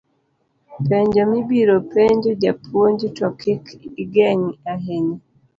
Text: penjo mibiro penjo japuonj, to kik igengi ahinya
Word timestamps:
penjo 0.87 1.23
mibiro 1.31 1.75
penjo 1.93 2.31
japuonj, 2.45 2.99
to 3.17 3.27
kik 3.39 3.63
igengi 4.03 4.51
ahinya 4.73 5.17